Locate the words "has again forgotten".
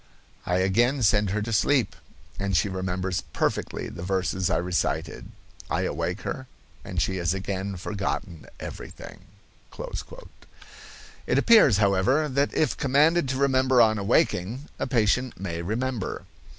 7.17-8.47